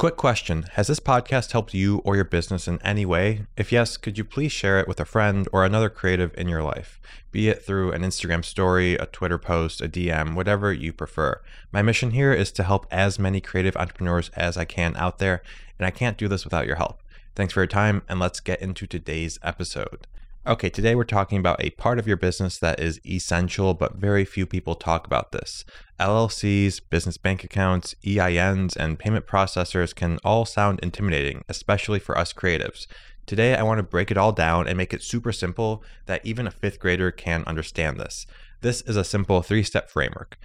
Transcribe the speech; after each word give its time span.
Quick 0.00 0.16
question 0.16 0.62
Has 0.76 0.86
this 0.86 0.98
podcast 0.98 1.52
helped 1.52 1.74
you 1.74 1.98
or 2.06 2.16
your 2.16 2.24
business 2.24 2.66
in 2.66 2.80
any 2.80 3.04
way? 3.04 3.44
If 3.58 3.70
yes, 3.70 3.98
could 3.98 4.16
you 4.16 4.24
please 4.24 4.50
share 4.50 4.80
it 4.80 4.88
with 4.88 4.98
a 4.98 5.04
friend 5.04 5.46
or 5.52 5.62
another 5.62 5.90
creative 5.90 6.32
in 6.38 6.48
your 6.48 6.62
life? 6.62 6.98
Be 7.30 7.50
it 7.50 7.62
through 7.62 7.92
an 7.92 8.00
Instagram 8.00 8.42
story, 8.42 8.94
a 8.94 9.04
Twitter 9.04 9.36
post, 9.36 9.82
a 9.82 9.90
DM, 9.90 10.34
whatever 10.34 10.72
you 10.72 10.94
prefer. 10.94 11.42
My 11.70 11.82
mission 11.82 12.12
here 12.12 12.32
is 12.32 12.50
to 12.52 12.62
help 12.62 12.86
as 12.90 13.18
many 13.18 13.42
creative 13.42 13.76
entrepreneurs 13.76 14.30
as 14.30 14.56
I 14.56 14.64
can 14.64 14.96
out 14.96 15.18
there, 15.18 15.42
and 15.78 15.84
I 15.84 15.90
can't 15.90 16.16
do 16.16 16.28
this 16.28 16.44
without 16.44 16.66
your 16.66 16.76
help. 16.76 17.02
Thanks 17.34 17.52
for 17.52 17.60
your 17.60 17.66
time, 17.66 18.00
and 18.08 18.18
let's 18.18 18.40
get 18.40 18.62
into 18.62 18.86
today's 18.86 19.38
episode. 19.42 20.06
Okay, 20.46 20.70
today 20.70 20.94
we're 20.94 21.04
talking 21.04 21.36
about 21.36 21.62
a 21.62 21.68
part 21.68 21.98
of 21.98 22.06
your 22.06 22.16
business 22.16 22.56
that 22.60 22.80
is 22.80 22.98
essential, 23.04 23.74
but 23.74 23.96
very 23.96 24.24
few 24.24 24.46
people 24.46 24.74
talk 24.74 25.06
about 25.06 25.32
this. 25.32 25.66
LLCs, 25.98 26.80
business 26.88 27.18
bank 27.18 27.44
accounts, 27.44 27.94
EINs, 28.02 28.74
and 28.74 28.98
payment 28.98 29.26
processors 29.26 29.94
can 29.94 30.18
all 30.24 30.46
sound 30.46 30.80
intimidating, 30.82 31.44
especially 31.50 31.98
for 31.98 32.16
us 32.16 32.32
creatives. 32.32 32.86
Today, 33.26 33.54
I 33.54 33.62
want 33.62 33.80
to 33.80 33.82
break 33.82 34.10
it 34.10 34.16
all 34.16 34.32
down 34.32 34.66
and 34.66 34.78
make 34.78 34.94
it 34.94 35.02
super 35.02 35.30
simple 35.30 35.84
that 36.06 36.24
even 36.24 36.46
a 36.46 36.50
fifth 36.50 36.80
grader 36.80 37.10
can 37.10 37.44
understand 37.46 38.00
this. 38.00 38.24
This 38.62 38.80
is 38.80 38.96
a 38.96 39.04
simple 39.04 39.42
three 39.42 39.62
step 39.62 39.90
framework. 39.90 40.38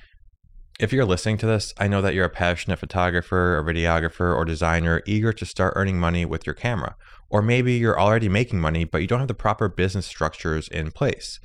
If 0.77 0.91
you're 0.91 1.05
listening 1.05 1.37
to 1.37 1.45
this, 1.45 1.73
I 1.77 1.87
know 1.87 2.01
that 2.01 2.13
you're 2.13 2.25
a 2.25 2.29
passionate 2.29 2.79
photographer, 2.79 3.57
or 3.57 3.63
videographer, 3.63 4.35
or 4.35 4.43
designer 4.43 5.01
eager 5.05 5.31
to 5.31 5.45
start 5.45 5.71
earning 5.77 5.97
money 5.97 6.25
with 6.25 6.45
your 6.45 6.53
camera. 6.53 6.97
Or 7.29 7.41
maybe 7.41 7.73
you're 7.73 7.99
already 7.99 8.29
making 8.29 8.59
money, 8.59 8.83
but 8.83 9.01
you 9.01 9.07
don't 9.07 9.19
have 9.19 9.27
the 9.27 9.33
proper 9.33 9.67
business 9.67 10.05
structures 10.05 10.67
in 10.67 10.91
place. 10.91 11.39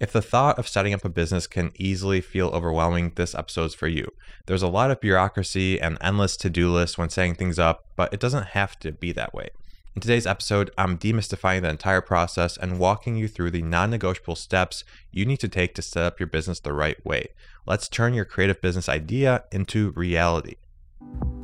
If 0.00 0.12
the 0.12 0.20
thought 0.20 0.58
of 0.58 0.66
setting 0.66 0.92
up 0.92 1.04
a 1.04 1.08
business 1.08 1.46
can 1.46 1.70
easily 1.76 2.20
feel 2.20 2.48
overwhelming, 2.48 3.12
this 3.14 3.36
episode's 3.36 3.74
for 3.74 3.86
you. 3.86 4.08
There's 4.46 4.62
a 4.62 4.68
lot 4.68 4.90
of 4.90 5.00
bureaucracy 5.00 5.80
and 5.80 5.96
endless 6.00 6.36
to 6.38 6.50
do 6.50 6.72
lists 6.72 6.98
when 6.98 7.08
setting 7.08 7.36
things 7.36 7.58
up, 7.58 7.86
but 7.94 8.12
it 8.12 8.18
doesn't 8.18 8.48
have 8.48 8.76
to 8.80 8.90
be 8.90 9.12
that 9.12 9.32
way. 9.32 9.50
In 9.94 10.00
today's 10.00 10.26
episode, 10.26 10.70
I'm 10.76 10.96
demystifying 10.96 11.62
the 11.62 11.68
entire 11.68 12.00
process 12.00 12.56
and 12.56 12.78
walking 12.78 13.14
you 13.14 13.28
through 13.28 13.50
the 13.50 13.62
non 13.62 13.90
negotiable 13.90 14.36
steps 14.36 14.84
you 15.10 15.26
need 15.26 15.38
to 15.40 15.48
take 15.48 15.74
to 15.74 15.82
set 15.82 16.02
up 16.02 16.18
your 16.18 16.26
business 16.26 16.58
the 16.60 16.72
right 16.72 17.04
way. 17.04 17.28
Let's 17.66 17.88
turn 17.88 18.14
your 18.14 18.24
creative 18.24 18.60
business 18.60 18.88
idea 18.88 19.44
into 19.52 19.90
reality. 19.92 20.56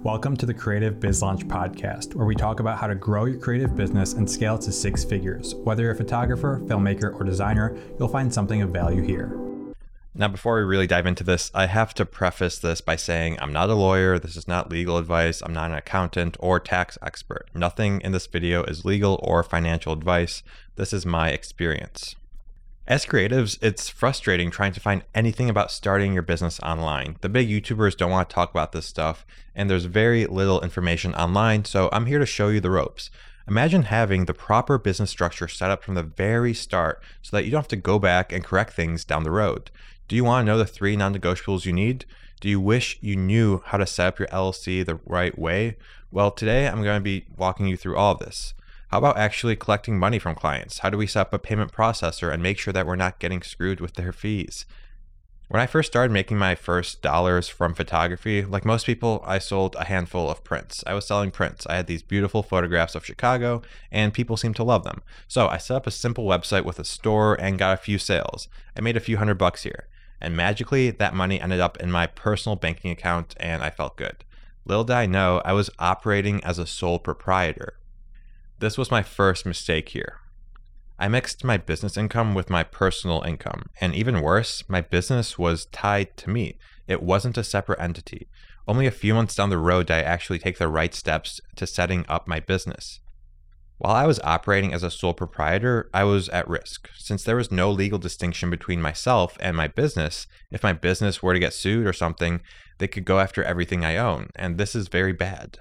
Welcome 0.09 0.39
to 0.39 0.47
the 0.47 0.55
Creative 0.55 0.99
Biz 0.99 1.21
Launch 1.21 1.47
Podcast, 1.47 2.15
where 2.15 2.25
we 2.25 2.35
talk 2.35 2.61
about 2.61 2.79
how 2.79 2.87
to 2.87 2.95
grow 2.95 3.27
your 3.27 3.39
creative 3.39 3.77
business 3.77 4.15
and 4.15 4.31
scale 4.31 4.57
to 4.57 4.73
six 4.73 5.05
figures. 5.05 5.55
Whether 5.55 5.83
you're 5.83 5.93
a 5.93 5.97
photographer, 5.97 6.63
filmmaker, 6.65 7.13
or 7.13 7.25
designer, 7.25 7.77
you'll 7.99 8.09
find 8.09 8.33
something 8.33 8.63
of 8.63 8.71
value 8.71 9.03
here. 9.03 9.39
Now, 10.15 10.29
before 10.29 10.57
we 10.57 10.63
really 10.63 10.87
dive 10.87 11.05
into 11.05 11.25
this, 11.25 11.51
I 11.55 11.67
have 11.67 11.93
to 11.95 12.07
preface 12.07 12.59
this 12.59 12.81
by 12.81 12.97
saying 12.97 13.39
I'm 13.39 13.53
not 13.53 13.69
a 13.69 13.75
lawyer, 13.75 14.19
this 14.19 14.35
is 14.35 14.49
not 14.49 14.71
legal 14.71 14.97
advice, 14.97 15.43
I'm 15.43 15.53
not 15.53 15.71
an 15.71 15.77
accountant 15.77 16.37
or 16.41 16.59
tax 16.59 16.97
expert. 17.03 17.51
Nothing 17.55 18.01
in 18.01 18.13
this 18.13 18.27
video 18.27 18.63
is 18.63 18.87
legal 18.87 19.21
or 19.23 19.43
financial 19.43 19.93
advice. 19.93 20.43
This 20.77 20.95
is 20.95 21.05
my 21.05 21.29
experience. 21.31 22.17
As 22.89 23.05
creatives, 23.05 23.59
it's 23.61 23.91
frustrating 23.91 24.51
trying 24.51 24.73
to 24.73 24.81
find 24.81 25.05
anything 25.15 25.51
about 25.51 25.71
starting 25.71 26.15
your 26.15 26.23
business 26.23 26.59
online. 26.61 27.17
The 27.21 27.29
big 27.29 27.47
YouTubers 27.47 27.95
don't 27.95 28.11
want 28.11 28.31
to 28.31 28.35
talk 28.35 28.51
about 28.51 28.73
this 28.73 28.87
stuff, 28.87 29.27
and 29.55 29.69
there's 29.69 29.85
very 29.85 30.25
little 30.25 30.63
information 30.63 31.15
online, 31.15 31.67
so 31.67 31.91
I'm 31.93 32.07
here 32.07 32.19
to 32.19 32.25
show 32.25 32.49
you 32.49 32.61
the 32.61 32.71
ropes. 32.71 33.11
Imagine 33.47 33.83
having 33.83 34.25
the 34.25 34.33
proper 34.33 34.79
business 34.79 35.11
structure 35.11 35.49
set 35.49 35.71
up 35.71 35.85
from 35.85 35.97
the 35.97 36.03
very 36.03 36.55
start 36.55 37.03
so 37.21 37.37
that 37.37 37.45
you 37.45 37.51
don't 37.51 37.59
have 37.59 37.69
to 37.69 37.77
go 37.77 37.99
back 37.99 38.33
and 38.33 38.43
correct 38.43 38.73
things 38.73 39.05
down 39.05 39.23
the 39.23 39.31
road. 39.31 39.71
Do 40.09 40.17
you 40.17 40.25
want 40.25 40.47
to 40.47 40.51
know 40.51 40.57
the 40.57 40.65
three 40.65 40.97
non 40.97 41.15
negotiables 41.15 41.67
you 41.67 41.75
need? 41.75 42.07
Do 42.41 42.49
you 42.49 42.59
wish 42.59 42.97
you 43.03 43.17
knew 43.17 43.61
how 43.67 43.77
to 43.77 43.87
set 43.87 44.07
up 44.07 44.19
your 44.19 44.29
LLC 44.29 44.83
the 44.83 44.99
right 45.05 45.39
way? 45.39 45.77
Well, 46.11 46.31
today 46.31 46.67
I'm 46.67 46.83
going 46.83 47.01
to 47.01 47.05
be 47.05 47.27
walking 47.37 47.67
you 47.67 47.77
through 47.77 47.99
all 47.99 48.13
of 48.13 48.21
this. 48.21 48.55
How 48.89 48.97
about 48.97 49.19
actually 49.19 49.55
collecting 49.55 49.99
money 49.99 50.19
from 50.19 50.35
clients? 50.35 50.79
How 50.79 50.89
do 50.89 50.97
we 50.97 51.07
set 51.07 51.21
up 51.21 51.35
a 51.35 51.39
payment 51.39 51.73
processor 51.73 52.33
and 52.33 52.43
make 52.43 52.59
sure 52.59 52.73
that 52.73 52.87
we're 52.87 52.97
not 52.97 53.19
getting 53.19 53.43
screwed 53.43 53.81
with 53.81 53.95
their 53.95 54.15
fees? 54.15 54.65
When 55.49 55.61
I 55.61 55.67
first 55.67 55.93
started 55.93 56.11
making 56.11 56.39
my 56.39 56.55
first 56.55 57.03
dollars 57.03 57.49
from 57.49 57.75
photography, 57.75 58.47
like 58.47 58.65
most 58.65 58.87
people, 58.87 59.23
I 59.27 59.41
sold 59.41 59.77
a 59.79 59.85
handful 59.85 60.31
of 60.31 60.43
prints. 60.43 60.83
I 60.87 60.95
was 60.95 61.07
selling 61.07 61.31
prints. 61.31 61.67
I 61.67 61.77
had 61.77 61.87
these 61.87 62.03
beautiful 62.03 62.43
photographs 62.43 62.95
of 62.95 63.05
Chicago, 63.05 63.61
and 63.91 64.15
people 64.15 64.39
seemed 64.39 64.57
to 64.57 64.65
love 64.65 64.85
them. 64.85 65.03
So 65.27 65.49
I 65.49 65.59
set 65.59 65.77
up 65.77 65.87
a 65.87 65.91
simple 65.91 66.25
website 66.25 66.65
with 66.65 66.79
a 66.79 66.85
store 66.85 67.35
and 67.39 67.59
got 67.59 67.75
a 67.75 67.83
few 67.83 67.99
sales. 67.99 68.49
I 68.75 68.81
made 68.81 68.97
a 68.97 69.01
few 69.01 69.19
hundred 69.19 69.37
bucks 69.37 69.65
here. 69.65 69.89
And 70.19 70.35
magically, 70.35 70.91
that 70.91 71.15
money 71.15 71.39
ended 71.41 71.61
up 71.61 71.77
in 71.77 71.91
my 71.91 72.07
personal 72.07 72.57
banking 72.57 72.91
account, 72.91 73.35
and 73.39 73.63
I 73.63 73.69
felt 73.69 73.99
good. 73.99 74.25
Little 74.65 74.85
did 74.85 74.97
I 74.97 75.07
know, 75.07 75.43
I 75.45 75.53
was 75.53 75.69
operating 75.79 76.43
as 76.43 76.59
a 76.59 76.67
sole 76.67 76.99
proprietor. 76.99 77.78
This 78.61 78.77
was 78.77 78.91
my 78.91 79.05
first 79.05 79.47
mistake 79.47 79.91
here. 79.91 80.19
I 80.99 81.07
mixed 81.07 81.45
my 81.45 81.59
business 81.59 81.97
income 81.97 82.35
with 82.35 82.51
my 82.51 82.65
personal 82.65 83.23
income, 83.23 83.71
and 83.81 83.95
even 83.95 84.21
worse, 84.21 84.65
my 84.69 84.81
business 84.81 85.39
was 85.39 85.67
tied 85.67 86.17
to 86.17 86.31
me. 86.31 86.59
It 86.89 87.01
wasn't 87.01 87.39
a 87.39 87.45
separate 87.45 87.81
entity. 87.81 88.27
Only 88.67 88.89
a 88.89 88.91
few 88.91 89.15
months 89.15 89.37
down 89.37 89.51
the 89.51 89.59
road 89.59 89.87
did 89.87 89.95
I 89.95 90.03
actually 90.03 90.41
take 90.41 90.59
the 90.59 90.67
right 90.67 90.93
steps 90.93 91.41
to 91.55 91.69
setting 91.69 92.05
up 92.09 92.27
my 92.27 92.41
business. 92.41 92.99
While 93.77 93.95
I 93.95 94.07
was 94.07 94.19
operating 94.25 94.75
as 94.75 94.83
a 94.83 94.91
sole 94.91 95.15
proprietor, 95.15 95.89
I 95.95 96.03
was 96.03 96.29
at 96.31 96.49
risk. 96.49 96.89
Since 96.97 97.23
there 97.23 97.37
was 97.37 97.53
no 97.53 97.71
legal 97.71 98.01
distinction 98.01 98.51
between 98.51 98.83
myself 98.83 99.37
and 99.39 99.57
my 99.57 99.69
business, 99.69 100.27
if 100.51 100.65
my 100.65 100.73
business 100.73 101.23
were 101.23 101.33
to 101.33 101.39
get 101.39 101.55
sued 101.55 101.87
or 101.87 101.93
something, 101.93 102.41
they 102.79 102.89
could 102.89 103.05
go 103.05 103.21
after 103.21 103.45
everything 103.45 103.85
I 103.85 103.97
own, 103.97 104.31
and 104.35 104.59
this 104.59 104.75
is 104.75 104.89
very 104.89 105.13
bad. 105.13 105.59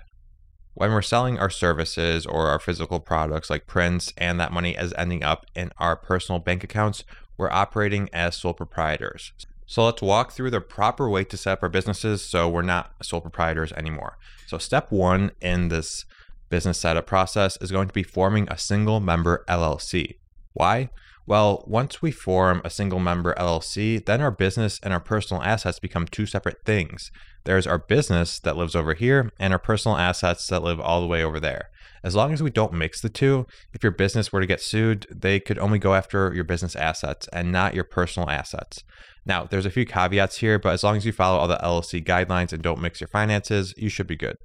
When 0.78 0.92
we're 0.92 1.02
selling 1.02 1.40
our 1.40 1.50
services 1.50 2.28
or 2.28 2.50
our 2.50 2.60
physical 2.60 3.00
products 3.00 3.50
like 3.50 3.66
prints 3.66 4.14
and 4.16 4.40
that 4.40 4.52
money 4.52 4.76
is 4.76 4.94
ending 4.96 5.24
up 5.24 5.48
in 5.56 5.72
our 5.80 5.96
personal 5.96 6.38
bank 6.38 6.64
accounts, 6.64 7.04
we're 7.36 7.50
operating 7.50 8.12
as 8.14 8.38
sole 8.38 8.54
proprietors. 8.54 9.32
So 9.66 9.86
let's 9.86 10.04
walk 10.04 10.34
through 10.34 10.52
the 10.52 10.62
proper 10.62 11.10
way 11.10 11.24
to 11.24 11.36
set 11.36 11.54
up 11.54 11.64
our 11.64 11.70
businesses 11.70 12.24
so 12.24 12.48
we're 12.48 12.62
not 12.62 12.94
sole 13.02 13.22
proprietors 13.22 13.72
anymore. 13.72 14.20
So, 14.46 14.60
step 14.60 14.92
one 14.92 15.32
in 15.42 15.70
this 15.70 16.06
business 16.50 16.80
setup 16.80 17.08
process 17.08 17.58
is 17.60 17.72
going 17.72 17.88
to 17.88 17.94
be 17.94 18.04
forming 18.04 18.48
a 18.48 18.58
single 18.60 19.00
member 19.00 19.44
LLC. 19.50 20.18
Why? 20.54 20.92
Well, 21.28 21.66
once 21.68 22.02
we 22.02 22.12
form 22.12 22.62
a 22.64 22.70
single 22.70 23.00
member 23.00 23.36
LLC, 23.38 24.04
then 24.04 24.22
our 24.22 24.32
business 24.32 24.80
and 24.82 24.94
our 24.94 25.02
personal 25.02 25.44
assets 25.44 25.78
become 25.78 26.06
two 26.08 26.26
separate 26.26 26.64
things. 26.66 27.12
There's 27.44 27.68
our 27.68 27.78
business 27.78 28.40
that 28.40 28.56
lives 28.56 28.78
over 28.78 28.94
here 28.94 29.30
and 29.38 29.52
our 29.52 29.60
personal 29.60 29.98
assets 29.98 30.48
that 30.48 30.64
live 30.64 30.80
all 30.80 31.02
the 31.02 31.08
way 31.08 31.22
over 31.22 31.38
there. 31.38 31.68
As 32.02 32.16
long 32.16 32.32
as 32.32 32.42
we 32.42 32.50
don't 32.50 32.72
mix 32.72 33.02
the 33.02 33.10
two, 33.10 33.46
if 33.74 33.84
your 33.84 33.92
business 33.92 34.32
were 34.32 34.40
to 34.40 34.48
get 34.48 34.62
sued, 34.62 35.06
they 35.14 35.42
could 35.42 35.60
only 35.60 35.80
go 35.80 35.94
after 35.94 36.34
your 36.34 36.46
business 36.46 36.78
assets 36.78 37.28
and 37.34 37.52
not 37.52 37.76
your 37.76 37.84
personal 37.84 38.30
assets. 38.30 38.82
Now, 39.26 39.44
there's 39.44 39.66
a 39.66 39.72
few 39.72 39.86
caveats 39.86 40.38
here, 40.38 40.58
but 40.58 40.72
as 40.72 40.84
long 40.86 40.96
as 40.96 41.06
you 41.06 41.12
follow 41.12 41.38
all 41.38 41.50
the 41.50 41.60
LLC 41.62 42.02
guidelines 42.06 42.54
and 42.54 42.64
don't 42.64 42.80
mix 42.80 43.02
your 43.02 43.10
finances, 43.10 43.74
you 43.76 43.90
should 43.90 44.08
be 44.08 44.16
good. 44.16 44.38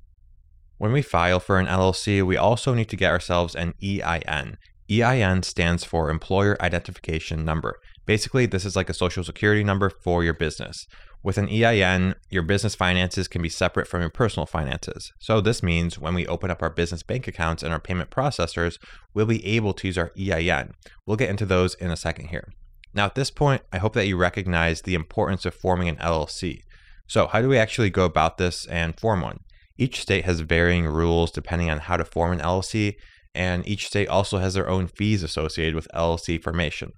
When 0.79 0.91
we 0.91 1.03
file 1.03 1.39
for 1.39 1.61
an 1.61 1.67
LLC, 1.67 2.27
we 2.27 2.37
also 2.37 2.75
need 2.75 2.89
to 2.89 2.97
get 2.97 3.13
ourselves 3.13 3.55
an 3.55 3.75
EIN. 3.81 4.57
EIN 4.93 5.43
stands 5.43 5.85
for 5.85 6.11
Employer 6.11 6.61
Identification 6.61 7.45
Number. 7.45 7.79
Basically, 8.05 8.47
this 8.47 8.65
is 8.65 8.77
like 8.77 8.91
a 8.91 8.95
social 8.95 9.25
security 9.25 9.65
number 9.65 9.89
for 9.89 10.23
your 10.23 10.35
business. 10.35 10.87
With 11.23 11.39
an 11.39 11.49
EIN, 11.49 12.17
your 12.31 12.43
business 12.43 12.75
finances 12.75 13.29
can 13.29 13.41
be 13.41 13.49
separate 13.49 13.87
from 13.87 14.01
your 14.01 14.11
personal 14.11 14.45
finances. 14.45 15.13
So, 15.21 15.41
this 15.41 15.63
means 15.63 15.99
when 15.99 16.15
we 16.15 16.27
open 16.27 16.51
up 16.51 16.63
our 16.63 16.71
business 16.71 17.03
bank 17.03 17.29
accounts 17.29 17.63
and 17.63 17.73
our 17.73 17.81
payment 17.81 18.11
processors, 18.11 18.79
we'll 19.15 19.27
be 19.27 19.47
able 19.47 19.73
to 19.75 19.87
use 19.87 19.97
our 19.97 20.13
EIN. 20.19 20.73
We'll 21.07 21.17
get 21.17 21.31
into 21.31 21.47
those 21.47 21.75
in 21.75 21.91
a 21.91 21.97
second 21.97 22.29
here. 22.29 22.53
Now, 22.93 23.07
at 23.07 23.15
this 23.15 23.31
point, 23.31 23.63
I 23.73 23.79
hope 23.79 23.95
that 23.95 24.09
you 24.09 24.17
recognize 24.17 24.83
the 24.83 24.95
importance 24.95 25.47
of 25.47 25.55
forming 25.55 25.89
an 25.89 25.97
LLC. 25.97 26.63
So, 27.07 27.29
how 27.29 27.41
do 27.41 27.49
we 27.49 27.57
actually 27.57 27.91
go 27.91 28.05
about 28.05 28.37
this 28.37 28.67
and 28.67 28.99
form 28.99 29.23
one? 29.23 29.39
Each 29.79 30.01
state 30.01 30.25
has 30.25 30.41
varying 30.41 30.87
rules 30.87 31.31
depending 31.31 31.71
on 31.71 31.79
how 31.79 31.97
to 31.97 32.05
form 32.05 32.33
an 32.33 32.41
LLC, 32.41 32.97
and 33.35 33.67
each 33.67 33.87
state 33.87 34.09
also 34.09 34.39
has 34.39 34.55
their 34.55 34.69
own 34.69 34.87
fees 34.87 35.23
associated 35.23 35.75
with 35.75 35.89
LLC 35.95 36.43
formation. 36.43 36.93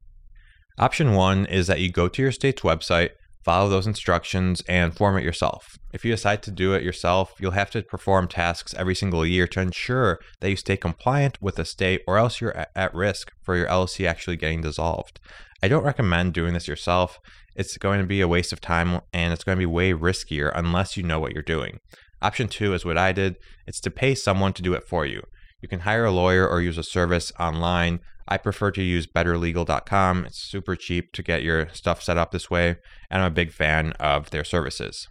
Option 0.78 1.12
one 1.12 1.46
is 1.46 1.66
that 1.66 1.80
you 1.80 1.90
go 1.90 2.08
to 2.08 2.22
your 2.22 2.32
state's 2.32 2.62
website, 2.62 3.10
follow 3.44 3.68
those 3.68 3.86
instructions, 3.86 4.62
and 4.68 4.96
form 4.96 5.16
it 5.16 5.22
yourself. 5.22 5.76
If 5.92 6.04
you 6.04 6.10
decide 6.10 6.42
to 6.44 6.50
do 6.50 6.74
it 6.74 6.82
yourself, 6.82 7.32
you'll 7.38 7.52
have 7.52 7.70
to 7.70 7.82
perform 7.82 8.26
tasks 8.26 8.74
every 8.74 8.94
single 8.94 9.24
year 9.24 9.46
to 9.48 9.60
ensure 9.60 10.18
that 10.40 10.50
you 10.50 10.56
stay 10.56 10.76
compliant 10.76 11.40
with 11.40 11.56
the 11.56 11.64
state, 11.64 12.02
or 12.08 12.18
else 12.18 12.40
you're 12.40 12.66
at 12.74 12.94
risk 12.94 13.30
for 13.42 13.56
your 13.56 13.68
LLC 13.68 14.06
actually 14.06 14.36
getting 14.36 14.62
dissolved. 14.62 15.20
I 15.62 15.68
don't 15.68 15.84
recommend 15.84 16.34
doing 16.34 16.54
this 16.54 16.68
yourself. 16.68 17.18
It's 17.54 17.76
going 17.76 18.00
to 18.00 18.06
be 18.06 18.20
a 18.20 18.28
waste 18.28 18.52
of 18.52 18.60
time 18.60 19.00
and 19.12 19.32
it's 19.32 19.44
going 19.44 19.56
to 19.56 19.60
be 19.60 19.66
way 19.66 19.92
riskier 19.92 20.50
unless 20.54 20.96
you 20.96 21.02
know 21.02 21.20
what 21.20 21.32
you're 21.32 21.42
doing. 21.42 21.78
Option 22.20 22.48
two 22.48 22.74
is 22.74 22.84
what 22.84 22.98
I 22.98 23.12
did 23.12 23.36
it's 23.66 23.80
to 23.80 23.90
pay 23.90 24.14
someone 24.14 24.52
to 24.54 24.62
do 24.62 24.74
it 24.74 24.86
for 24.86 25.06
you. 25.06 25.22
You 25.64 25.68
can 25.68 25.80
hire 25.80 26.04
a 26.04 26.10
lawyer 26.10 26.46
or 26.46 26.60
use 26.60 26.76
a 26.76 26.82
service 26.82 27.32
online. 27.40 28.00
I 28.28 28.36
prefer 28.36 28.70
to 28.72 28.82
use 28.82 29.06
betterlegal.com. 29.06 30.26
It's 30.26 30.38
super 30.38 30.76
cheap 30.76 31.14
to 31.14 31.22
get 31.22 31.42
your 31.42 31.70
stuff 31.72 32.02
set 32.02 32.18
up 32.18 32.32
this 32.32 32.50
way, 32.50 32.76
and 33.10 33.22
I'm 33.22 33.32
a 33.32 33.34
big 33.34 33.50
fan 33.50 33.92
of 33.92 34.28
their 34.28 34.44
services. 34.44 35.08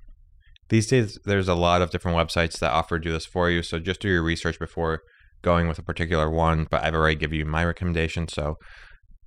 These 0.70 0.86
days, 0.86 1.18
there's 1.26 1.48
a 1.48 1.56
lot 1.56 1.82
of 1.82 1.90
different 1.90 2.20
websites 2.20 2.60
that 2.60 2.72
offer 2.72 3.00
to 3.00 3.04
do 3.04 3.12
this 3.12 3.26
for 3.26 3.50
you. 3.50 3.64
So 3.64 3.80
just 3.80 4.02
do 4.02 4.10
your 4.10 4.22
research 4.22 4.60
before 4.60 5.02
going 5.42 5.68
with 5.68 5.80
a 5.80 5.84
particular 5.84 6.30
one. 6.30 6.68
But 6.70 6.84
I've 6.84 6.94
already 6.94 7.16
given 7.16 7.40
you 7.40 7.46
my 7.46 7.66
recommendation. 7.66 8.28
So 8.28 8.58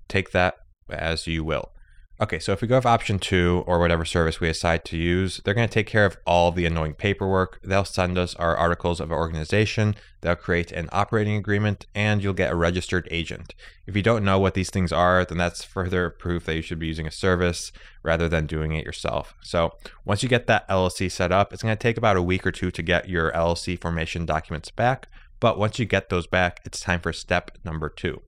take 0.07 0.31
that 0.31 0.55
as 0.89 1.27
you 1.27 1.43
will. 1.43 1.73
Okay, 2.19 2.39
so 2.39 2.53
if 2.53 2.63
we 2.63 2.69
go 2.69 2.77
with 2.77 2.87
option 2.87 3.19
two 3.19 3.63
or 3.67 3.79
whatever 3.79 4.07
service 4.07 4.41
we 4.41 4.49
decide 4.49 4.87
to 4.87 4.97
use, 4.97 5.39
they're 5.45 5.53
going 5.53 5.69
to 5.69 5.73
take 5.73 5.87
care 5.87 6.07
of 6.07 6.17
all 6.27 6.51
the 6.51 6.65
annoying 6.65 6.95
paperwork. 6.95 7.61
They'll 7.63 7.85
send 7.85 8.17
us 8.17 8.35
our 8.37 8.57
articles 8.57 9.01
of 9.01 9.13
organization, 9.13 9.95
they'll 10.23 10.35
create 10.35 10.73
an 10.73 10.89
operating 10.93 11.37
agreement, 11.37 11.85
and 11.95 12.23
you'll 12.23 12.33
get 12.33 12.51
a 12.51 12.57
registered 12.57 13.07
agent. 13.11 13.55
If 13.87 13.95
you 13.95 14.01
don't 14.01 14.25
know 14.25 14.39
what 14.39 14.55
these 14.55 14.71
things 14.71 14.93
are, 14.93 15.27
then 15.27 15.37
that's 15.37 15.63
further 15.63 16.09
proof 16.09 16.47
that 16.47 16.57
you 16.57 16.63
should 16.63 16.79
be 16.79 16.87
using 16.87 17.07
a 17.07 17.11
service 17.11 17.71
rather 18.03 18.31
than 18.31 18.47
doing 18.47 18.73
it 18.73 18.87
yourself. 18.87 19.35
So 19.43 19.75
once 20.07 20.23
you 20.23 20.31
get 20.31 20.47
that 20.47 20.67
LLC 20.71 21.13
set 21.13 21.33
up, 21.33 21.53
it's 21.53 21.63
going 21.63 21.77
to 21.77 21.83
take 21.83 21.99
about 21.99 22.17
a 22.17 22.23
week 22.23 22.47
or 22.47 22.53
two 22.53 22.71
to 22.71 22.83
get 22.83 23.11
your 23.11 23.31
LLC 23.33 23.79
formation 23.79 24.25
documents 24.25 24.71
back. 24.71 25.09
But 25.39 25.59
once 25.59 25.79
you 25.79 25.85
get 25.85 26.09
those 26.09 26.27
back, 26.27 26.61
it's 26.65 26.81
time 26.81 27.01
for 27.01 27.13
step 27.13 27.59
number 27.63 27.91
two. 27.91 28.23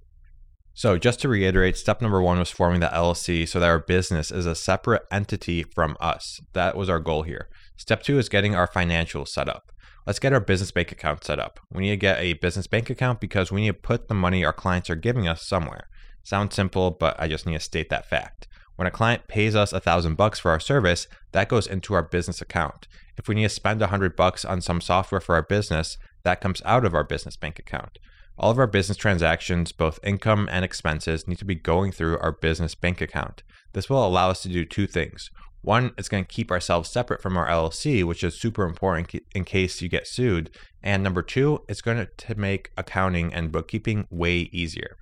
So, 0.78 0.96
just 0.96 1.18
to 1.22 1.28
reiterate, 1.28 1.76
step 1.76 2.00
number 2.00 2.22
one 2.22 2.38
was 2.38 2.52
forming 2.52 2.78
the 2.78 2.86
LLC 2.86 3.48
so 3.48 3.58
that 3.58 3.66
our 3.66 3.80
business 3.80 4.30
is 4.30 4.46
a 4.46 4.54
separate 4.54 5.02
entity 5.10 5.64
from 5.64 5.96
us. 5.98 6.40
That 6.52 6.76
was 6.76 6.88
our 6.88 7.00
goal 7.00 7.24
here. 7.24 7.48
Step 7.76 8.00
two 8.00 8.16
is 8.16 8.28
getting 8.28 8.54
our 8.54 8.68
financials 8.68 9.26
set 9.26 9.48
up. 9.48 9.72
Let's 10.06 10.20
get 10.20 10.32
our 10.32 10.38
business 10.38 10.70
bank 10.70 10.92
account 10.92 11.24
set 11.24 11.40
up. 11.40 11.58
We 11.72 11.82
need 11.82 11.90
to 11.90 11.96
get 11.96 12.20
a 12.20 12.34
business 12.34 12.68
bank 12.68 12.90
account 12.90 13.20
because 13.20 13.50
we 13.50 13.62
need 13.62 13.70
to 13.70 13.74
put 13.74 14.06
the 14.06 14.14
money 14.14 14.44
our 14.44 14.52
clients 14.52 14.88
are 14.88 14.94
giving 14.94 15.26
us 15.26 15.44
somewhere. 15.44 15.88
Sounds 16.22 16.54
simple, 16.54 16.92
but 16.92 17.16
I 17.18 17.26
just 17.26 17.44
need 17.44 17.54
to 17.54 17.58
state 17.58 17.90
that 17.90 18.08
fact. 18.08 18.46
When 18.76 18.86
a 18.86 18.92
client 18.92 19.26
pays 19.26 19.56
us 19.56 19.72
a 19.72 19.80
thousand 19.80 20.14
bucks 20.14 20.38
for 20.38 20.52
our 20.52 20.60
service, 20.60 21.08
that 21.32 21.48
goes 21.48 21.66
into 21.66 21.94
our 21.94 22.04
business 22.04 22.40
account. 22.40 22.86
If 23.16 23.26
we 23.26 23.34
need 23.34 23.42
to 23.42 23.48
spend 23.48 23.82
a 23.82 23.88
hundred 23.88 24.14
bucks 24.14 24.44
on 24.44 24.60
some 24.60 24.80
software 24.80 25.20
for 25.20 25.34
our 25.34 25.42
business, 25.42 25.98
that 26.22 26.40
comes 26.40 26.62
out 26.64 26.84
of 26.84 26.94
our 26.94 27.02
business 27.02 27.36
bank 27.36 27.58
account. 27.58 27.98
All 28.40 28.52
of 28.52 28.58
our 28.58 28.68
business 28.68 28.96
transactions, 28.96 29.72
both 29.72 29.98
income 30.04 30.48
and 30.52 30.64
expenses, 30.64 31.26
need 31.26 31.38
to 31.38 31.44
be 31.44 31.56
going 31.56 31.90
through 31.90 32.18
our 32.18 32.30
business 32.30 32.76
bank 32.76 33.00
account. 33.00 33.42
This 33.72 33.90
will 33.90 34.06
allow 34.06 34.30
us 34.30 34.42
to 34.42 34.48
do 34.48 34.64
two 34.64 34.86
things. 34.86 35.30
One, 35.62 35.92
it's 35.98 36.08
going 36.08 36.24
to 36.24 36.32
keep 36.32 36.52
ourselves 36.52 36.88
separate 36.88 37.20
from 37.20 37.36
our 37.36 37.48
LLC, 37.48 38.04
which 38.04 38.22
is 38.22 38.40
super 38.40 38.64
important 38.64 39.12
in 39.34 39.44
case 39.44 39.82
you 39.82 39.88
get 39.88 40.06
sued. 40.06 40.50
And 40.84 41.02
number 41.02 41.20
two, 41.20 41.64
it's 41.68 41.80
going 41.80 42.06
to 42.16 42.34
make 42.36 42.70
accounting 42.76 43.34
and 43.34 43.50
bookkeeping 43.50 44.06
way 44.08 44.48
easier. 44.52 44.96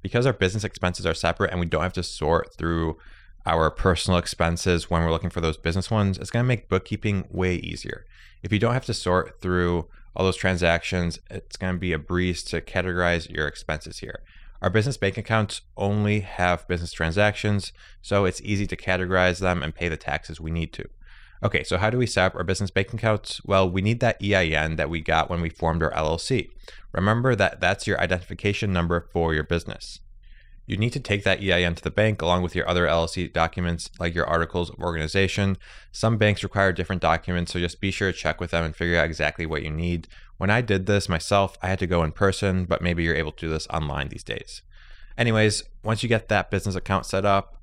Because 0.00 0.24
our 0.24 0.32
business 0.32 0.62
expenses 0.62 1.04
are 1.04 1.14
separate 1.14 1.50
and 1.50 1.58
we 1.58 1.66
don't 1.66 1.82
have 1.82 1.92
to 1.94 2.04
sort 2.04 2.56
through 2.56 2.96
our 3.44 3.72
personal 3.72 4.18
expenses 4.18 4.88
when 4.88 5.02
we're 5.02 5.10
looking 5.10 5.30
for 5.30 5.40
those 5.40 5.56
business 5.56 5.90
ones, 5.90 6.16
it's 6.16 6.30
going 6.30 6.44
to 6.44 6.48
make 6.48 6.68
bookkeeping 6.68 7.26
way 7.28 7.56
easier. 7.56 8.04
If 8.44 8.52
you 8.52 8.60
don't 8.60 8.74
have 8.74 8.86
to 8.86 8.94
sort 8.94 9.40
through 9.40 9.88
all 10.14 10.24
those 10.24 10.36
transactions, 10.36 11.18
it's 11.30 11.56
going 11.56 11.74
to 11.74 11.80
be 11.80 11.92
a 11.92 11.98
breeze 11.98 12.42
to 12.44 12.60
categorize 12.60 13.30
your 13.30 13.46
expenses 13.46 13.98
here. 13.98 14.22
Our 14.60 14.70
business 14.70 14.96
bank 14.96 15.16
accounts 15.18 15.62
only 15.76 16.20
have 16.20 16.68
business 16.68 16.92
transactions, 16.92 17.72
so 18.00 18.24
it's 18.24 18.40
easy 18.42 18.66
to 18.68 18.76
categorize 18.76 19.40
them 19.40 19.62
and 19.62 19.74
pay 19.74 19.88
the 19.88 19.96
taxes 19.96 20.40
we 20.40 20.52
need 20.52 20.72
to. 20.74 20.88
Okay, 21.42 21.64
so 21.64 21.76
how 21.78 21.90
do 21.90 21.98
we 21.98 22.06
set 22.06 22.26
up 22.26 22.36
our 22.36 22.44
business 22.44 22.70
bank 22.70 22.94
accounts? 22.94 23.40
Well, 23.44 23.68
we 23.68 23.82
need 23.82 23.98
that 23.98 24.22
EIN 24.22 24.76
that 24.76 24.88
we 24.88 25.00
got 25.00 25.28
when 25.28 25.40
we 25.40 25.48
formed 25.48 25.82
our 25.82 25.90
LLC. 25.90 26.50
Remember 26.92 27.34
that 27.34 27.60
that's 27.60 27.88
your 27.88 28.00
identification 28.00 28.72
number 28.72 29.08
for 29.12 29.34
your 29.34 29.42
business. 29.42 29.98
You 30.66 30.76
need 30.76 30.92
to 30.92 31.00
take 31.00 31.24
that 31.24 31.40
EIN 31.40 31.74
to 31.74 31.82
the 31.82 31.90
bank 31.90 32.22
along 32.22 32.42
with 32.42 32.54
your 32.54 32.68
other 32.68 32.86
LLC 32.86 33.32
documents 33.32 33.90
like 33.98 34.14
your 34.14 34.26
articles 34.26 34.70
of 34.70 34.78
organization. 34.78 35.58
Some 35.90 36.18
banks 36.18 36.42
require 36.42 36.72
different 36.72 37.02
documents, 37.02 37.52
so 37.52 37.58
just 37.58 37.80
be 37.80 37.90
sure 37.90 38.12
to 38.12 38.16
check 38.18 38.40
with 38.40 38.52
them 38.52 38.64
and 38.64 38.76
figure 38.76 38.98
out 38.98 39.06
exactly 39.06 39.44
what 39.44 39.62
you 39.62 39.70
need. 39.70 40.06
When 40.38 40.50
I 40.50 40.60
did 40.60 40.86
this 40.86 41.08
myself, 41.08 41.58
I 41.62 41.68
had 41.68 41.78
to 41.80 41.86
go 41.86 42.04
in 42.04 42.12
person, 42.12 42.64
but 42.64 42.82
maybe 42.82 43.02
you're 43.02 43.14
able 43.14 43.32
to 43.32 43.46
do 43.46 43.52
this 43.52 43.66
online 43.68 44.08
these 44.08 44.24
days. 44.24 44.62
Anyways, 45.18 45.64
once 45.82 46.02
you 46.02 46.08
get 46.08 46.28
that 46.28 46.50
business 46.50 46.74
account 46.74 47.06
set 47.06 47.24
up, 47.24 47.60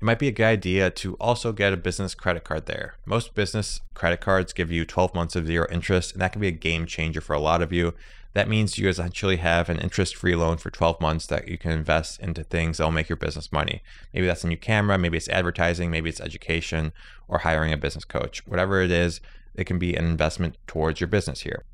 it 0.00 0.04
might 0.04 0.18
be 0.18 0.28
a 0.28 0.32
good 0.32 0.44
idea 0.44 0.90
to 0.90 1.14
also 1.14 1.52
get 1.52 1.72
a 1.72 1.76
business 1.76 2.14
credit 2.14 2.44
card 2.44 2.66
there. 2.66 2.96
Most 3.06 3.34
business 3.34 3.80
credit 3.94 4.20
cards 4.20 4.52
give 4.52 4.70
you 4.70 4.84
12 4.84 5.14
months 5.14 5.36
of 5.36 5.46
zero 5.46 5.66
interest, 5.70 6.12
and 6.12 6.20
that 6.20 6.32
can 6.32 6.40
be 6.40 6.48
a 6.48 6.52
game 6.52 6.84
changer 6.84 7.20
for 7.20 7.32
a 7.32 7.40
lot 7.40 7.62
of 7.62 7.72
you. 7.72 7.94
That 8.34 8.48
means 8.48 8.78
you 8.78 8.88
essentially 8.88 9.36
have 9.36 9.68
an 9.68 9.78
interest 9.78 10.16
free 10.16 10.34
loan 10.34 10.56
for 10.56 10.68
12 10.68 11.00
months 11.00 11.26
that 11.26 11.48
you 11.48 11.56
can 11.56 11.70
invest 11.70 12.20
into 12.20 12.42
things 12.42 12.78
that 12.78 12.84
will 12.84 12.90
make 12.90 13.08
your 13.08 13.16
business 13.16 13.52
money. 13.52 13.82
Maybe 14.12 14.26
that's 14.26 14.42
a 14.44 14.48
new 14.48 14.56
camera, 14.56 14.98
maybe 14.98 15.16
it's 15.16 15.28
advertising, 15.28 15.90
maybe 15.90 16.10
it's 16.10 16.20
education, 16.20 16.92
or 17.28 17.38
hiring 17.38 17.72
a 17.72 17.76
business 17.76 18.04
coach. 18.04 18.44
Whatever 18.46 18.82
it 18.82 18.90
is, 18.90 19.20
it 19.54 19.64
can 19.64 19.78
be 19.78 19.94
an 19.94 20.04
investment 20.04 20.58
towards 20.66 21.00
your 21.00 21.06
business 21.06 21.42
here. 21.42 21.64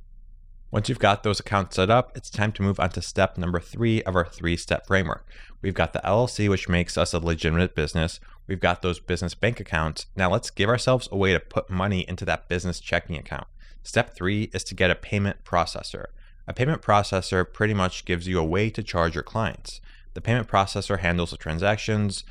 Once 0.71 0.89
you've 0.89 0.99
got 0.99 1.23
those 1.23 1.41
accounts 1.41 1.77
set 1.77 1.91
up, 1.91 2.13
it's 2.15 2.31
time 2.31 2.53
to 2.53 2.63
move 2.63 2.79
on 2.79 2.91
to 2.91 3.03
step 3.03 3.37
number 3.39 3.59
three 3.59 4.03
of 4.03 4.15
our 4.15 4.27
three 4.27 4.57
step 4.57 4.87
framework. 4.87 5.27
We've 5.63 5.75
got 5.75 5.95
the 5.95 6.03
LLC, 6.05 6.49
which 6.49 6.69
makes 6.69 6.97
us 6.97 7.13
a 7.13 7.19
legitimate 7.19 7.75
business. 7.75 8.21
We've 8.47 8.61
got 8.61 8.83
those 8.83 9.01
business 9.01 9.35
bank 9.35 9.61
accounts. 9.61 10.07
Now 10.15 10.31
let's 10.31 10.51
give 10.51 10.69
ourselves 10.69 11.09
a 11.11 11.17
way 11.17 11.33
to 11.33 11.41
put 11.41 11.71
money 11.71 12.05
into 12.07 12.25
that 12.27 12.49
business 12.49 12.81
checking 12.81 13.17
account. 13.17 13.49
Step 13.83 14.15
three 14.15 14.51
is 14.53 14.63
to 14.65 14.75
get 14.75 14.91
a 14.91 14.95
payment 14.95 15.43
processor. 15.43 16.07
A 16.47 16.53
payment 16.53 16.83
processor 16.83 17.51
pretty 17.51 17.75
much 17.75 18.05
gives 18.05 18.27
you 18.27 18.39
a 18.39 18.45
way 18.45 18.71
to 18.71 18.83
charge 18.83 19.15
your 19.15 19.23
clients. 19.23 19.81
The 20.15 20.21
payment 20.21 20.49
processor 20.49 20.99
handles 20.99 21.31
the 21.31 21.37
transactions, 21.37 22.25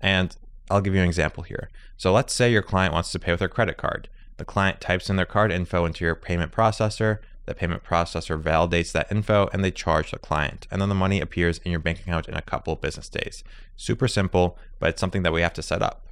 and 0.00 0.36
I'll 0.70 0.80
give 0.80 0.94
you 0.94 1.00
an 1.00 1.06
example 1.06 1.42
here. 1.42 1.68
So 1.96 2.12
let's 2.12 2.32
say 2.32 2.50
your 2.50 2.62
client 2.62 2.92
wants 2.92 3.12
to 3.12 3.18
pay 3.18 3.32
with 3.32 3.40
their 3.40 3.48
credit 3.48 3.76
card. 3.76 4.08
The 4.36 4.44
client 4.44 4.80
types 4.80 5.08
in 5.08 5.16
their 5.16 5.26
card 5.26 5.52
info 5.52 5.84
into 5.84 6.04
your 6.04 6.14
payment 6.14 6.52
processor. 6.52 7.18
The 7.46 7.54
payment 7.54 7.84
processor 7.84 8.40
validates 8.40 8.92
that 8.92 9.10
info 9.10 9.48
and 9.52 9.64
they 9.64 9.70
charge 9.70 10.10
the 10.10 10.18
client. 10.18 10.66
And 10.70 10.82
then 10.82 10.88
the 10.88 10.94
money 10.94 11.20
appears 11.20 11.58
in 11.58 11.70
your 11.70 11.80
bank 11.80 12.00
account 12.00 12.28
in 12.28 12.34
a 12.34 12.42
couple 12.42 12.74
business 12.76 13.08
days. 13.08 13.44
Super 13.76 14.08
simple, 14.08 14.58
but 14.78 14.90
it's 14.90 15.00
something 15.00 15.22
that 15.22 15.32
we 15.32 15.42
have 15.42 15.54
to 15.54 15.62
set 15.62 15.82
up. 15.82 16.05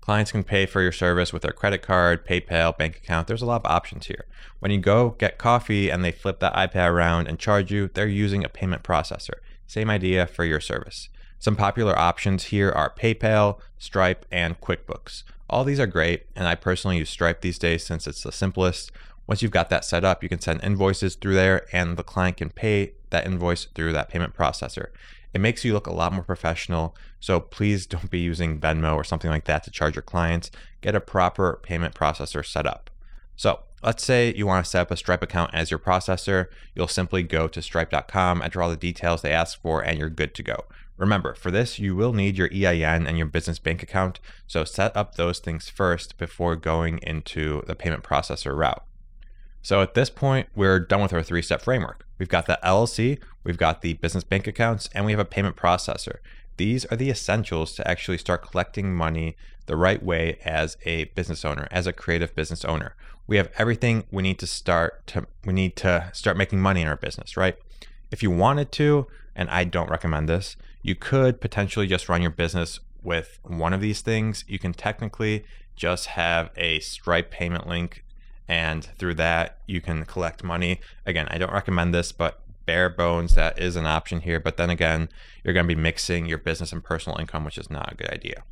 Clients 0.00 0.32
can 0.32 0.44
pay 0.44 0.64
for 0.64 0.80
your 0.80 0.92
service 0.92 1.32
with 1.32 1.42
their 1.42 1.52
credit 1.52 1.82
card, 1.82 2.26
PayPal, 2.26 2.76
bank 2.76 2.96
account. 2.96 3.26
There's 3.26 3.42
a 3.42 3.46
lot 3.46 3.64
of 3.64 3.70
options 3.70 4.06
here. 4.06 4.24
When 4.58 4.70
you 4.70 4.78
go 4.78 5.10
get 5.18 5.38
coffee 5.38 5.90
and 5.90 6.04
they 6.04 6.12
flip 6.12 6.40
that 6.40 6.54
iPad 6.54 6.90
around 6.90 7.28
and 7.28 7.38
charge 7.38 7.70
you, 7.70 7.90
they're 7.92 8.06
using 8.06 8.44
a 8.44 8.48
payment 8.48 8.82
processor. 8.82 9.40
Same 9.66 9.90
idea 9.90 10.26
for 10.26 10.44
your 10.44 10.60
service. 10.60 11.10
Some 11.38 11.56
popular 11.56 11.96
options 11.98 12.44
here 12.44 12.70
are 12.70 12.94
PayPal, 12.98 13.58
Stripe, 13.78 14.24
and 14.32 14.60
QuickBooks. 14.60 15.24
All 15.50 15.64
these 15.64 15.78
are 15.78 15.86
great, 15.86 16.26
and 16.34 16.48
I 16.48 16.54
personally 16.54 16.98
use 16.98 17.10
Stripe 17.10 17.42
these 17.42 17.58
days 17.58 17.84
since 17.84 18.06
it's 18.06 18.22
the 18.22 18.32
simplest. 18.32 18.90
Once 19.28 19.42
you've 19.42 19.52
got 19.52 19.68
that 19.68 19.84
set 19.84 20.04
up, 20.04 20.22
you 20.22 20.28
can 20.28 20.40
send 20.40 20.64
invoices 20.64 21.14
through 21.14 21.34
there 21.34 21.66
and 21.70 21.98
the 21.98 22.02
client 22.02 22.38
can 22.38 22.48
pay 22.48 22.92
that 23.10 23.26
invoice 23.26 23.66
through 23.66 23.92
that 23.92 24.08
payment 24.08 24.34
processor. 24.34 24.86
It 25.34 25.40
makes 25.40 25.64
you 25.64 25.72
look 25.72 25.86
a 25.86 25.92
lot 25.92 26.12
more 26.12 26.24
professional. 26.24 26.96
So 27.20 27.40
please 27.40 27.86
don't 27.86 28.10
be 28.10 28.20
using 28.20 28.60
Venmo 28.60 28.94
or 28.94 29.04
something 29.04 29.30
like 29.30 29.44
that 29.44 29.64
to 29.64 29.70
charge 29.70 29.94
your 29.94 30.02
clients. 30.02 30.50
Get 30.80 30.94
a 30.94 31.00
proper 31.00 31.60
payment 31.62 31.94
processor 31.94 32.44
set 32.44 32.66
up. 32.66 32.90
So 33.36 33.60
let's 33.82 34.04
say 34.04 34.34
you 34.34 34.46
want 34.46 34.64
to 34.64 34.70
set 34.70 34.82
up 34.82 34.90
a 34.90 34.96
Stripe 34.96 35.22
account 35.22 35.54
as 35.54 35.70
your 35.70 35.78
processor. 35.78 36.46
You'll 36.74 36.88
simply 36.88 37.22
go 37.22 37.46
to 37.48 37.62
stripe.com, 37.62 38.42
enter 38.42 38.62
all 38.62 38.70
the 38.70 38.76
details 38.76 39.22
they 39.22 39.32
ask 39.32 39.60
for, 39.60 39.80
and 39.80 39.98
you're 39.98 40.10
good 40.10 40.34
to 40.34 40.42
go. 40.42 40.64
Remember, 40.96 41.34
for 41.34 41.52
this, 41.52 41.78
you 41.78 41.94
will 41.94 42.12
need 42.12 42.36
your 42.36 42.50
EIN 42.52 43.06
and 43.06 43.16
your 43.16 43.28
business 43.28 43.60
bank 43.60 43.82
account. 43.84 44.18
So 44.48 44.64
set 44.64 44.96
up 44.96 45.14
those 45.14 45.38
things 45.38 45.68
first 45.68 46.18
before 46.18 46.56
going 46.56 46.98
into 47.04 47.62
the 47.66 47.76
payment 47.76 48.02
processor 48.02 48.56
route. 48.56 48.84
So 49.62 49.80
at 49.80 49.94
this 49.94 50.10
point, 50.10 50.48
we're 50.56 50.80
done 50.80 51.02
with 51.02 51.12
our 51.12 51.22
three 51.22 51.42
step 51.42 51.62
framework. 51.62 52.04
We've 52.18 52.28
got 52.28 52.46
the 52.46 52.58
LLC, 52.64 53.20
we've 53.48 53.56
got 53.56 53.80
the 53.80 53.94
business 53.94 54.24
bank 54.24 54.46
accounts, 54.46 54.90
and 54.94 55.06
we 55.06 55.12
have 55.12 55.18
a 55.18 55.24
payment 55.24 55.56
processor. 55.56 56.18
These 56.58 56.84
are 56.84 56.96
the 56.96 57.08
essentials 57.08 57.74
to 57.76 57.90
actually 57.90 58.18
start 58.18 58.48
collecting 58.48 58.94
money 58.94 59.36
the 59.64 59.74
right 59.74 60.02
way 60.02 60.38
as 60.44 60.76
a 60.84 61.04
business 61.04 61.46
owner, 61.46 61.66
as 61.70 61.86
a 61.86 61.92
creative 61.94 62.34
business 62.34 62.62
owner. 62.64 62.94
We 63.26 63.38
have 63.38 63.50
everything 63.56 64.04
we 64.10 64.22
need 64.22 64.38
to 64.40 64.46
start 64.46 65.06
to 65.08 65.26
we 65.46 65.54
need 65.54 65.76
to 65.76 66.10
start 66.12 66.36
making 66.36 66.60
money 66.60 66.82
in 66.82 66.88
our 66.88 66.96
business, 66.96 67.38
right? 67.38 67.56
If 68.10 68.22
you 68.22 68.30
wanted 68.30 68.70
to, 68.72 69.06
and 69.34 69.48
I 69.48 69.64
don't 69.64 69.90
recommend 69.90 70.28
this, 70.28 70.56
you 70.82 70.94
could 70.94 71.40
potentially 71.40 71.86
just 71.86 72.08
run 72.08 72.20
your 72.20 72.30
business 72.30 72.80
with 73.02 73.38
one 73.44 73.72
of 73.72 73.80
these 73.80 74.02
things. 74.02 74.44
You 74.46 74.58
can 74.58 74.74
technically 74.74 75.44
just 75.74 76.06
have 76.06 76.50
a 76.56 76.80
Stripe 76.80 77.30
payment 77.30 77.66
link 77.66 78.04
and 78.46 78.84
through 78.98 79.14
that 79.14 79.58
you 79.66 79.80
can 79.80 80.04
collect 80.04 80.44
money. 80.44 80.80
Again, 81.06 81.28
I 81.30 81.38
don't 81.38 81.52
recommend 81.52 81.94
this, 81.94 82.12
but 82.12 82.42
bare 82.68 82.90
bones 82.90 83.34
that 83.34 83.58
is 83.58 83.76
an 83.76 83.86
option 83.86 84.20
here. 84.20 84.38
But 84.38 84.58
then 84.58 84.68
again, 84.68 85.08
you're 85.42 85.54
going 85.54 85.66
to 85.66 85.74
be 85.74 85.80
mixing 85.80 86.26
your 86.26 86.36
business 86.36 86.70
and 86.70 86.84
personal 86.84 87.18
income, 87.18 87.46
which 87.46 87.56
is 87.56 87.70
not 87.70 87.90
a 87.90 87.96
good 87.96 88.10
idea. 88.10 88.44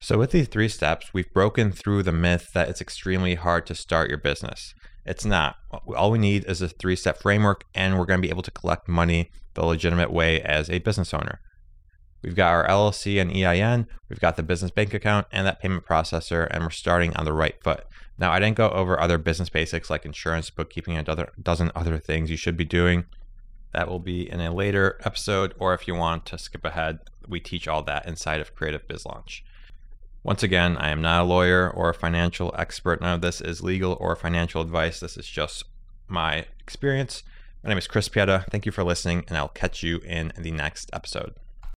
So, 0.00 0.16
with 0.16 0.30
these 0.30 0.48
three 0.48 0.70
steps, 0.70 1.12
we've 1.12 1.32
broken 1.32 1.70
through 1.70 2.04
the 2.04 2.12
myth 2.12 2.52
that 2.54 2.70
it's 2.70 2.80
extremely 2.80 3.34
hard 3.34 3.66
to 3.66 3.74
start 3.74 4.08
your 4.08 4.16
business. 4.16 4.74
It's 5.04 5.26
not. 5.26 5.56
All 5.94 6.10
we 6.10 6.18
need 6.18 6.46
is 6.46 6.62
a 6.62 6.68
three 6.68 6.96
step 6.96 7.20
framework, 7.20 7.64
and 7.74 7.98
we're 7.98 8.06
going 8.06 8.18
to 8.18 8.26
be 8.26 8.30
able 8.30 8.42
to 8.42 8.50
collect 8.50 8.88
money 8.88 9.30
the 9.52 9.66
legitimate 9.66 10.10
way 10.10 10.40
as 10.40 10.70
a 10.70 10.78
business 10.78 11.12
owner. 11.12 11.40
We've 12.22 12.34
got 12.34 12.52
our 12.52 12.66
LLC 12.66 13.20
and 13.20 13.30
EIN, 13.30 13.86
we've 14.08 14.20
got 14.20 14.36
the 14.36 14.42
business 14.42 14.70
bank 14.70 14.94
account 14.94 15.26
and 15.30 15.46
that 15.46 15.60
payment 15.60 15.84
processor, 15.84 16.48
and 16.50 16.64
we're 16.64 16.70
starting 16.70 17.14
on 17.16 17.26
the 17.26 17.34
right 17.34 17.62
foot. 17.62 17.84
Now, 18.18 18.32
I 18.32 18.38
didn't 18.38 18.56
go 18.56 18.70
over 18.70 18.98
other 18.98 19.18
business 19.18 19.50
basics 19.50 19.90
like 19.90 20.06
insurance, 20.06 20.48
bookkeeping, 20.48 20.96
and 20.96 21.06
a 21.06 21.28
dozen 21.42 21.70
other 21.74 21.98
things 21.98 22.30
you 22.30 22.38
should 22.38 22.56
be 22.56 22.64
doing. 22.64 23.04
That 23.74 23.88
will 23.88 23.98
be 23.98 24.30
in 24.30 24.40
a 24.40 24.54
later 24.54 24.98
episode, 25.04 25.52
or 25.58 25.74
if 25.74 25.86
you 25.86 25.94
want 25.94 26.24
to 26.26 26.38
skip 26.38 26.64
ahead, 26.64 27.00
we 27.28 27.40
teach 27.40 27.68
all 27.68 27.82
that 27.82 28.06
inside 28.06 28.40
of 28.40 28.54
Creative 28.54 28.86
Biz 28.86 29.04
Launch. 29.04 29.44
Once 30.22 30.42
again, 30.42 30.76
I 30.78 30.90
am 30.90 31.02
not 31.02 31.22
a 31.22 31.24
lawyer 31.24 31.68
or 31.68 31.90
a 31.90 31.94
financial 31.94 32.54
expert. 32.56 33.00
None 33.00 33.16
of 33.16 33.20
this 33.20 33.40
is 33.40 33.62
legal 33.62 33.96
or 34.00 34.16
financial 34.16 34.62
advice. 34.62 35.00
This 35.00 35.16
is 35.16 35.26
just 35.26 35.64
my 36.08 36.46
experience. 36.60 37.24
My 37.62 37.68
name 37.68 37.78
is 37.78 37.86
Chris 37.86 38.08
Pieta. 38.08 38.46
Thank 38.50 38.64
you 38.64 38.72
for 38.72 38.84
listening, 38.84 39.24
and 39.28 39.36
I'll 39.36 39.48
catch 39.48 39.82
you 39.82 39.98
in 39.98 40.32
the 40.38 40.52
next 40.52 40.88
episode. 40.92 41.34